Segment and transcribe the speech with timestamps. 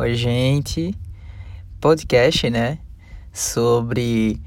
[0.00, 0.94] Oi, gente.
[1.80, 2.78] Podcast, né?
[3.32, 4.40] Sobre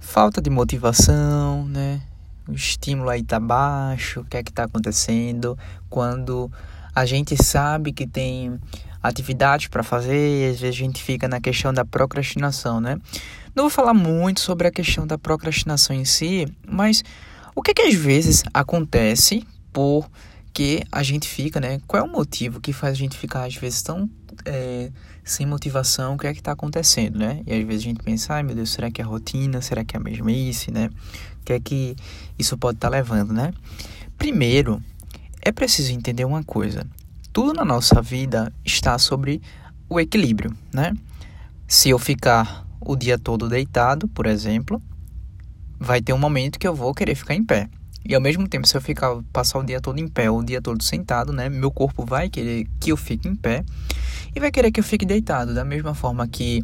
[0.00, 2.00] falta de motivação, né?
[2.48, 5.58] O estímulo aí tá baixo, o que é que tá acontecendo
[5.90, 6.50] quando
[6.94, 8.58] a gente sabe que tem
[9.02, 12.98] atividades para fazer, às vezes a gente fica na questão da procrastinação, né?
[13.54, 17.04] Não vou falar muito sobre a questão da procrastinação em si, mas
[17.54, 20.08] o que é que às vezes acontece por
[20.54, 21.80] que a gente fica, né?
[21.86, 24.08] Qual é o motivo que faz a gente ficar às vezes tão
[24.44, 24.92] é,
[25.24, 26.14] sem motivação?
[26.14, 27.42] O que é que está acontecendo, né?
[27.44, 29.60] E às vezes a gente pensa, ai meu Deus, será que é rotina?
[29.60, 30.90] Será que é a mesmice, né?
[31.40, 31.96] O que é que
[32.38, 33.52] isso pode estar tá levando, né?
[34.16, 34.80] Primeiro,
[35.42, 36.86] é preciso entender uma coisa.
[37.32, 39.42] Tudo na nossa vida está sobre
[39.88, 40.94] o equilíbrio, né?
[41.66, 44.80] Se eu ficar o dia todo deitado, por exemplo,
[45.80, 47.68] vai ter um momento que eu vou querer ficar em pé.
[48.04, 50.44] E ao mesmo tempo, se eu ficar passar o dia todo em pé ou o
[50.44, 53.64] dia todo sentado, né, meu corpo vai querer que eu fique em pé
[54.34, 56.62] e vai querer que eu fique deitado, da mesma forma que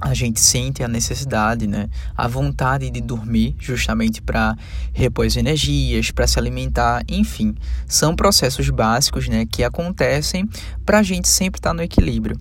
[0.00, 4.56] a gente sente a necessidade, né, a vontade de dormir, justamente para
[4.92, 7.54] repor as energias, para se alimentar, enfim,
[7.86, 10.48] são processos básicos, né, que acontecem
[10.84, 12.38] para a gente sempre estar tá no equilíbrio.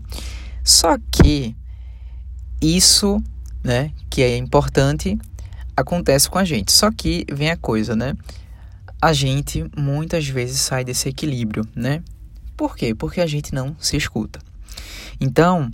[0.64, 1.56] Só que
[2.62, 3.22] isso,
[3.64, 5.18] né, que é importante,
[5.76, 6.72] acontece com a gente.
[6.72, 8.16] Só que vem a coisa, né?
[9.02, 12.02] A gente muitas vezes sai desse equilíbrio, né?
[12.56, 12.96] Por quê?
[12.96, 14.40] Porque a gente não se escuta.
[15.20, 15.70] Então,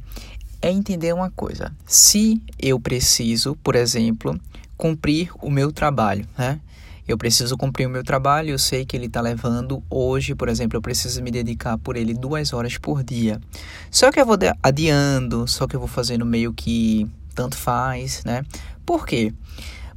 [0.61, 1.71] é entender uma coisa.
[1.85, 4.39] Se eu preciso, por exemplo,
[4.77, 6.59] cumprir o meu trabalho, né?
[7.07, 10.77] Eu preciso cumprir o meu trabalho, eu sei que ele está levando hoje, por exemplo,
[10.77, 13.41] eu preciso me dedicar por ele duas horas por dia.
[13.89, 18.45] Só que eu vou adiando, só que eu vou fazendo meio que tanto faz, né?
[18.85, 19.33] Por quê?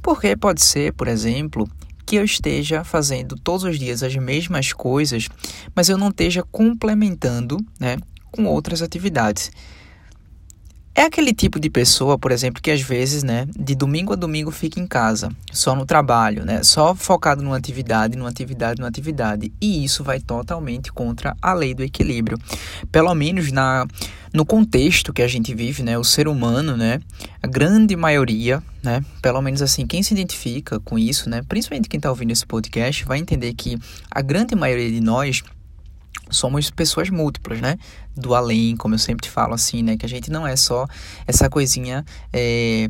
[0.05, 1.67] Porque pode ser, por exemplo,
[2.05, 5.27] que eu esteja fazendo todos os dias as mesmas coisas,
[5.73, 7.97] mas eu não esteja complementando né,
[8.31, 9.51] com outras atividades.
[10.97, 14.49] É aquele tipo de pessoa, por exemplo, que às vezes, né, de domingo a domingo
[14.49, 19.51] fica em casa, só no trabalho, né, só focado numa atividade, numa atividade, numa atividade.
[19.59, 22.37] E isso vai totalmente contra a lei do equilíbrio.
[22.93, 23.85] Pelo menos na
[24.33, 26.99] no contexto que a gente vive, né, o ser humano, né,
[27.41, 31.97] a grande maioria, né, pelo menos assim, quem se identifica com isso, né, principalmente quem
[31.97, 33.77] está ouvindo esse podcast, vai entender que
[34.11, 35.41] a grande maioria de nós
[36.29, 37.77] somos pessoas múltiplas, né?
[38.15, 39.97] Do além, como eu sempre falo assim, né?
[39.97, 40.87] Que a gente não é só
[41.27, 42.05] essa coisinha.
[42.31, 42.89] É,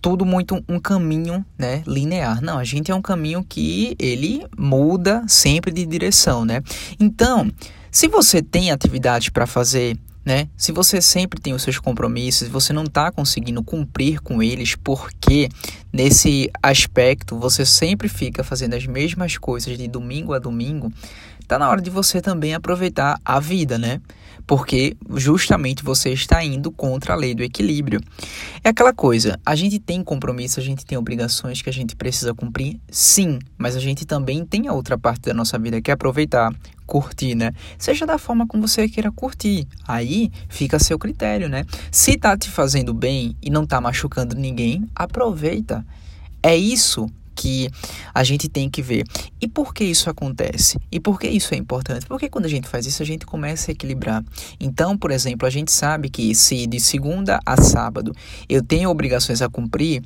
[0.00, 2.42] tudo muito um caminho né, linear.
[2.42, 6.62] Não, a gente é um caminho que ele muda sempre de direção, né?
[6.98, 7.50] Então,
[7.90, 10.48] se você tem atividades para fazer né?
[10.56, 15.48] Se você sempre tem os seus compromissos, você não está conseguindo cumprir com eles, porque
[15.92, 20.92] nesse aspecto você sempre fica fazendo as mesmas coisas de domingo a domingo,
[21.46, 24.00] tá na hora de você também aproveitar a vida, né?
[24.46, 28.00] Porque justamente você está indo contra a lei do equilíbrio.
[28.62, 32.34] É aquela coisa, a gente tem compromisso, a gente tem obrigações que a gente precisa
[32.34, 35.94] cumprir, sim, mas a gente também tem a outra parte da nossa vida que é
[35.94, 36.52] aproveitar,
[36.86, 37.52] curtir, né?
[37.76, 39.66] Seja da forma como você queira curtir.
[39.86, 40.15] Aí
[40.48, 41.64] fica a seu critério, né?
[41.90, 45.84] Se tá te fazendo bem e não tá machucando ninguém, aproveita.
[46.42, 47.68] É isso que
[48.14, 49.04] a gente tem que ver.
[49.40, 50.78] E por que isso acontece?
[50.90, 52.06] E por que isso é importante?
[52.06, 54.24] Porque quando a gente faz isso, a gente começa a equilibrar.
[54.58, 58.12] Então, por exemplo, a gente sabe que se de segunda a sábado
[58.48, 60.02] eu tenho obrigações a cumprir,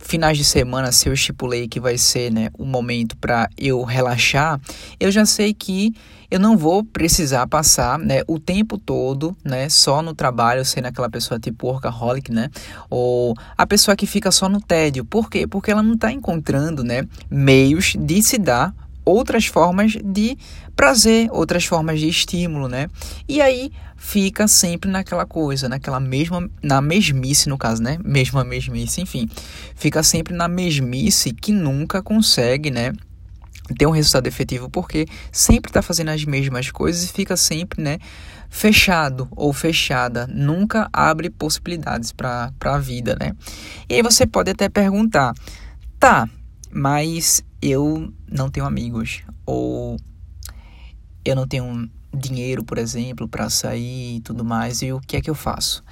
[0.00, 4.60] finais de semana, se eu estipulei que vai ser né, um momento para eu relaxar,
[4.98, 5.94] eu já sei que
[6.30, 11.10] eu não vou precisar passar né, o tempo todo né, só no trabalho, sendo aquela
[11.10, 12.48] pessoa tipo workaholic, né?
[12.88, 15.04] Ou a pessoa que fica só no tédio.
[15.04, 15.46] Por quê?
[15.46, 18.72] Porque ela não está encontrando né, meios de se dar
[19.10, 20.36] outras formas de
[20.74, 22.88] prazer, outras formas de estímulo, né?
[23.28, 27.98] E aí fica sempre naquela coisa, naquela mesma, na mesmice no caso, né?
[28.02, 29.28] Mesma mesmice, enfim,
[29.76, 32.92] fica sempre na mesmice que nunca consegue, né?
[33.78, 37.98] Ter um resultado efetivo porque sempre está fazendo as mesmas coisas e fica sempre, né?
[38.48, 43.36] Fechado ou fechada, nunca abre possibilidades para a vida, né?
[43.88, 45.34] E aí você pode até perguntar,
[46.00, 46.28] tá,
[46.70, 49.96] mas eu não tenho amigos ou
[51.24, 55.20] eu não tenho dinheiro, por exemplo, para sair e tudo mais, e o que é
[55.20, 55.82] que eu faço?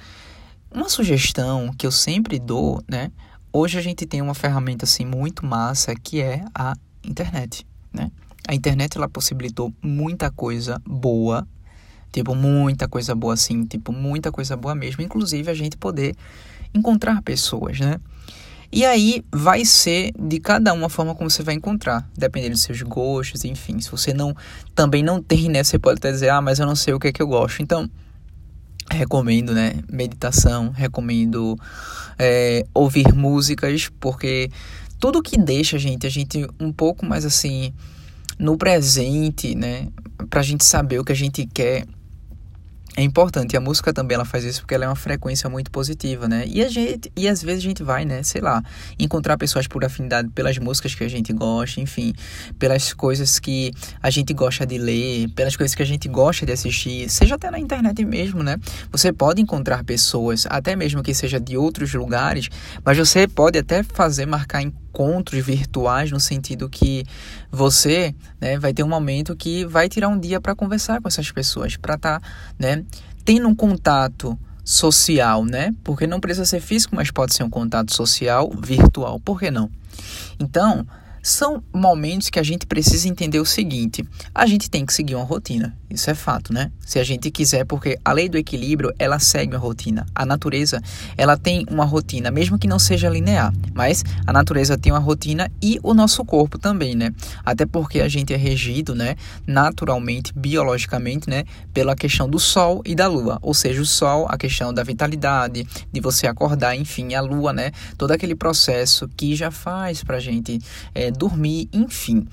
[0.71, 3.11] Uma sugestão que eu sempre dou, né?
[3.51, 8.11] Hoje a gente tem uma ferramenta assim muito massa que é a internet, né?
[8.47, 11.47] A internet ela possibilitou muita coisa boa,
[12.11, 16.15] tipo muita coisa boa assim, tipo muita coisa boa mesmo, inclusive a gente poder
[16.73, 17.99] encontrar pessoas, né?
[18.71, 22.61] E aí vai ser de cada uma a forma como você vai encontrar, dependendo dos
[22.61, 23.79] seus gostos, enfim.
[23.79, 24.35] Se você não
[24.75, 27.07] também não tem, né, você pode até dizer: "Ah, mas eu não sei o que
[27.07, 27.61] é que eu gosto".
[27.63, 27.89] Então,
[28.91, 29.75] recomendo, né?
[29.91, 31.57] Meditação, recomendo
[32.17, 34.51] é, ouvir músicas, porque
[34.99, 37.73] tudo que deixa a gente, a gente um pouco mais assim
[38.37, 39.87] no presente, né?
[40.29, 41.85] Pra gente saber o que a gente quer
[42.99, 43.55] é importante.
[43.55, 46.43] A música também ela faz isso porque ela é uma frequência muito positiva, né?
[46.45, 48.61] E a gente e às vezes a gente vai, né, sei lá,
[48.99, 52.13] encontrar pessoas por afinidade pelas músicas que a gente gosta, enfim,
[52.57, 53.71] pelas coisas que
[54.03, 57.49] a gente gosta de ler, pelas coisas que a gente gosta de assistir, seja até
[57.49, 58.57] na internet mesmo, né?
[58.91, 62.49] Você pode encontrar pessoas, até mesmo que seja de outros lugares,
[62.83, 67.05] mas você pode até fazer marcar encontros virtuais no sentido que
[67.51, 71.31] você né, vai ter um momento que vai tirar um dia para conversar com essas
[71.31, 72.27] pessoas, para estar tá,
[72.57, 72.83] né,
[73.23, 75.73] tendo um contato social, né?
[75.83, 79.19] Porque não precisa ser físico, mas pode ser um contato social virtual.
[79.19, 79.69] Por que não?
[80.39, 80.85] Então,
[81.21, 85.25] são momentos que a gente precisa entender o seguinte: a gente tem que seguir uma
[85.25, 85.75] rotina.
[85.89, 86.71] Isso é fato, né?
[86.85, 90.05] Se a gente quiser, porque a lei do equilíbrio, ela segue uma rotina.
[90.13, 90.81] A natureza,
[91.17, 95.51] ela tem uma rotina, mesmo que não seja linear, mas a natureza tem uma rotina
[95.61, 97.11] e o nosso corpo também, né?
[97.43, 99.15] Até porque a gente é regido, né,
[99.47, 101.43] naturalmente, biologicamente, né,
[101.73, 103.39] pela questão do sol e da lua.
[103.41, 107.71] Ou seja, o sol, a questão da vitalidade, de você acordar, enfim, a lua, né,
[107.97, 110.59] todo aquele processo que já faz pra gente
[110.93, 112.27] é, dormir, enfim.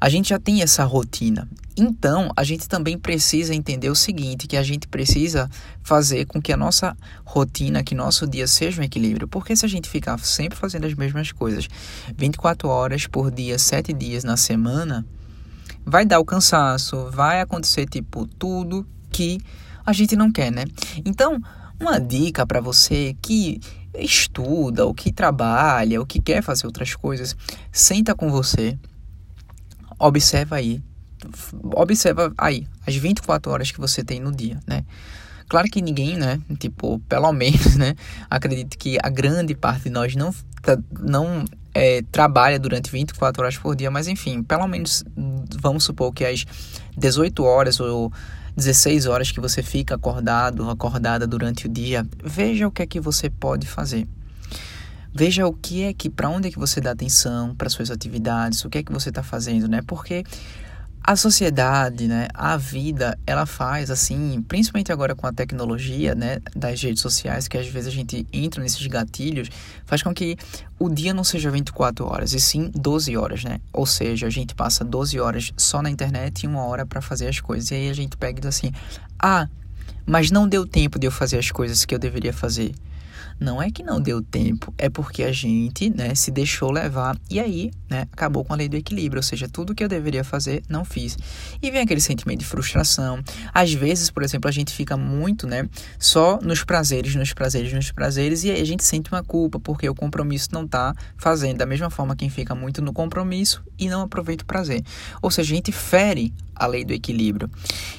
[0.00, 1.48] A gente já tem essa rotina.
[1.76, 5.48] Então, a gente também precisa entender o seguinte, que a gente precisa
[5.82, 9.28] fazer com que a nossa rotina, que nosso dia seja um equilíbrio.
[9.28, 11.68] Porque se a gente ficar sempre fazendo as mesmas coisas,
[12.16, 15.06] 24 horas por dia, 7 dias na semana,
[15.84, 19.38] vai dar o cansaço, vai acontecer tipo tudo que
[19.84, 20.64] a gente não quer, né?
[21.04, 21.40] Então,
[21.80, 23.60] uma dica para você que
[23.94, 27.36] estuda, ou que trabalha, ou que quer fazer outras coisas,
[27.72, 28.78] senta com você,
[29.98, 30.82] observa aí
[31.74, 34.84] observa aí as 24 horas que você tem no dia, né?
[35.48, 37.94] Claro que ninguém, né, tipo, pelo menos, né,
[38.30, 40.32] acredito que a grande parte de nós não,
[41.00, 41.44] não
[41.74, 45.04] é, trabalha durante 24 horas por dia, mas enfim, pelo menos
[45.60, 46.46] vamos supor que as
[46.96, 48.12] 18 horas ou
[48.60, 53.00] 16 horas que você fica acordado, acordada durante o dia, veja o que é que
[53.00, 54.06] você pode fazer.
[55.12, 58.64] Veja o que é que, para onde é que você dá atenção para suas atividades,
[58.64, 59.80] o que é que você está fazendo, né?
[59.84, 60.22] Porque
[61.02, 66.82] a sociedade, né, a vida, ela faz assim, principalmente agora com a tecnologia, né, das
[66.82, 69.48] redes sociais, que às vezes a gente entra nesses gatilhos,
[69.86, 70.36] faz com que
[70.78, 73.60] o dia não seja 24 horas, e sim 12 horas, né?
[73.72, 77.28] Ou seja, a gente passa 12 horas só na internet e uma hora para fazer
[77.28, 77.70] as coisas.
[77.70, 78.72] E aí a gente pega e diz assim:
[79.18, 79.48] "Ah,
[80.06, 82.74] mas não deu tempo de eu fazer as coisas que eu deveria fazer".
[83.38, 87.40] Não é que não deu tempo, é porque a gente, né, se deixou levar e
[87.40, 90.62] aí, né, acabou com a lei do equilíbrio, ou seja, tudo que eu deveria fazer,
[90.68, 91.16] não fiz.
[91.62, 93.22] E vem aquele sentimento de frustração.
[93.52, 95.68] Às vezes, por exemplo, a gente fica muito, né,
[95.98, 99.88] só nos prazeres, nos prazeres, nos prazeres e aí a gente sente uma culpa porque
[99.88, 101.58] o compromisso não tá fazendo.
[101.58, 104.82] Da mesma forma quem fica muito no compromisso e não aproveita o prazer.
[105.22, 107.50] Ou seja, a gente fere a lei do equilíbrio.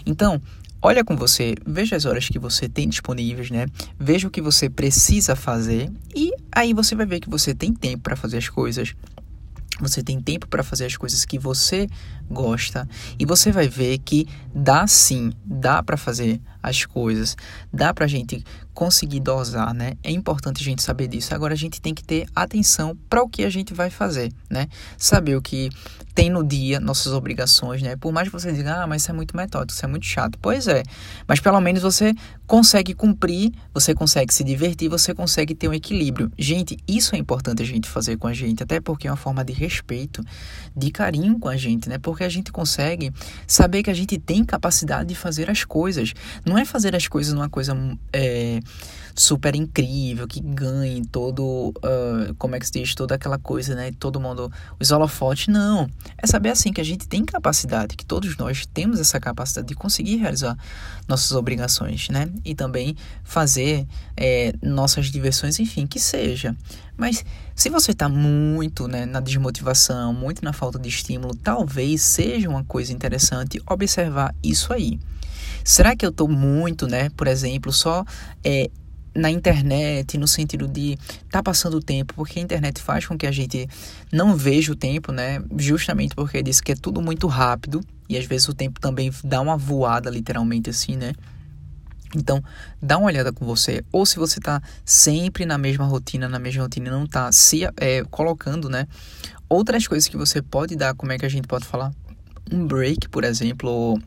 [0.06, 0.42] Então,
[0.82, 3.68] olha com você, veja as horas que você tem disponíveis, né?
[4.00, 8.04] Veja o que você precisa fazer e aí você vai ver que você tem tempo
[8.04, 8.96] para fazer as coisas.
[9.80, 11.88] Você tem tempo para fazer as coisas que você
[12.30, 12.88] gosta
[13.18, 17.36] e você vai ver que dá sim, dá para fazer as coisas,
[17.72, 18.44] dá para a gente
[18.74, 19.94] conseguir dosar, né?
[20.04, 21.34] É importante a gente saber disso.
[21.34, 24.68] Agora a gente tem que ter atenção para o que a gente vai fazer, né?
[24.98, 25.70] Saber o que
[26.14, 27.96] tem no dia, nossas obrigações, né?
[27.96, 30.38] Por mais que você diga, ah, mas isso é muito metódico, isso é muito chato.
[30.42, 30.84] Pois é,
[31.28, 32.14] mas pelo menos você
[32.46, 36.32] consegue cumprir, você consegue se divertir, você consegue ter um equilíbrio.
[36.38, 39.44] Gente, isso é importante a gente fazer com a gente, até porque é uma forma
[39.44, 40.24] de respeito,
[40.76, 41.98] de carinho com a gente, né?
[41.98, 43.12] Porque a gente consegue
[43.48, 46.14] saber que a gente tem capacidade de fazer as coisas.
[46.52, 47.74] Não é fazer as coisas numa coisa
[48.12, 48.60] é,
[49.16, 53.94] super incrível, que ganhe todo, uh, como é que se diz, toda aquela coisa, né?
[53.98, 55.90] Todo mundo, os holofotes, não.
[56.18, 59.76] É saber assim que a gente tem capacidade, que todos nós temos essa capacidade de
[59.76, 60.58] conseguir realizar
[61.08, 62.30] nossas obrigações, né?
[62.44, 66.54] E também fazer é, nossas diversões, enfim, que seja.
[66.98, 67.24] Mas
[67.56, 72.66] se você está muito né, na desmotivação, muito na falta de estímulo, talvez seja uma
[72.66, 75.00] coisa interessante observar isso aí.
[75.64, 78.04] Será que eu estou muito, né, por exemplo, só
[78.44, 78.70] é,
[79.14, 80.98] na internet, no sentido de
[81.30, 83.68] tá passando o tempo, porque a internet faz com que a gente
[84.12, 85.42] não veja o tempo, né?
[85.58, 89.42] Justamente porque diz que é tudo muito rápido e às vezes o tempo também dá
[89.42, 91.14] uma voada, literalmente assim, né?
[92.16, 92.44] Então,
[92.82, 93.84] dá uma olhada com você.
[93.92, 97.62] Ou se você tá sempre na mesma rotina, na mesma rotina e não tá se
[97.78, 98.86] é, colocando, né?
[99.48, 101.94] Outras coisas que você pode dar, como é que a gente pode falar?
[102.52, 103.98] Um break, por exemplo,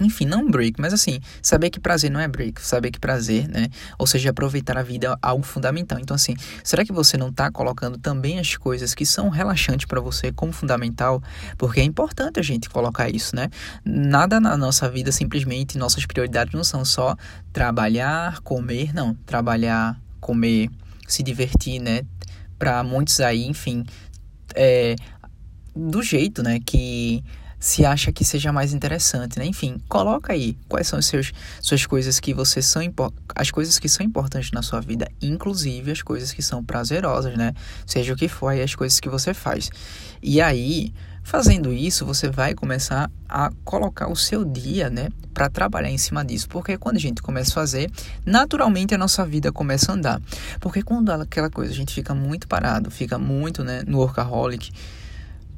[0.00, 3.68] enfim, não break, mas assim, saber que prazer não é break, saber que prazer, né?
[3.98, 5.98] Ou seja, aproveitar a vida é algo fundamental.
[5.98, 10.00] Então, assim, será que você não está colocando também as coisas que são relaxantes para
[10.00, 11.22] você como fundamental?
[11.56, 13.48] Porque é importante a gente colocar isso, né?
[13.84, 17.16] Nada na nossa vida, simplesmente, nossas prioridades não são só
[17.52, 19.14] trabalhar, comer, não.
[19.26, 20.70] Trabalhar, comer,
[21.06, 22.02] se divertir, né?
[22.58, 23.84] Para muitos aí, enfim,
[24.54, 24.96] é,
[25.74, 27.22] do jeito, né, que
[27.58, 29.46] se acha que seja mais interessante, né?
[29.46, 32.82] Enfim, coloca aí quais são as seus, suas coisas que você são
[33.34, 37.52] as coisas que são importantes na sua vida, inclusive as coisas que são prazerosas, né?
[37.86, 39.70] Seja o que for aí as coisas que você faz.
[40.22, 45.90] E aí, fazendo isso, você vai começar a colocar o seu dia, né, para trabalhar
[45.90, 47.90] em cima disso, porque quando a gente começa a fazer,
[48.24, 50.22] naturalmente a nossa vida começa a andar.
[50.58, 54.72] Porque quando aquela coisa a gente fica muito parado, fica muito, né, no workaholic,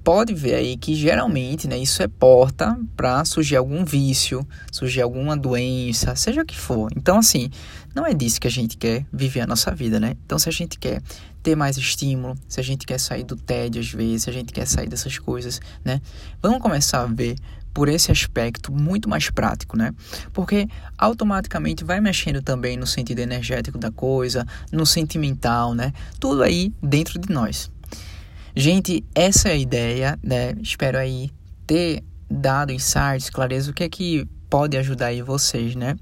[0.03, 5.37] pode ver aí que geralmente, né, isso é porta para surgir algum vício, surgir alguma
[5.37, 6.91] doença, seja o que for.
[6.97, 7.51] Então, assim,
[7.95, 10.17] não é disso que a gente quer viver a nossa vida, né?
[10.25, 11.03] Então, se a gente quer
[11.43, 14.53] ter mais estímulo, se a gente quer sair do tédio às vezes, se a gente
[14.53, 16.01] quer sair dessas coisas, né?
[16.43, 17.37] Vamos começar a ver
[17.73, 19.93] por esse aspecto muito mais prático, né?
[20.33, 25.93] Porque automaticamente vai mexendo também no sentido energético da coisa, no sentimental, né?
[26.19, 27.71] Tudo aí dentro de nós.
[28.55, 30.55] Gente, essa é a ideia, né?
[30.63, 31.31] Espero aí
[31.67, 35.97] ter dado insights, clareza, o que é que pode ajudar aí vocês, né?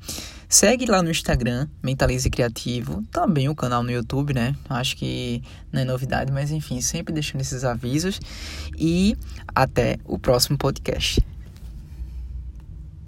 [0.49, 4.57] Segue lá no Instagram, Mentalize Criativo, também o canal no YouTube, né?
[4.71, 8.19] Acho que não é novidade, mas enfim, sempre deixando esses avisos.
[8.77, 9.15] E
[9.55, 11.21] até o próximo podcast.